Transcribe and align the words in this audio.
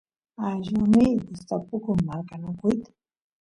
allusniy 0.45 1.13
gustapukun 1.27 1.97
marqanakuyta 2.07 2.89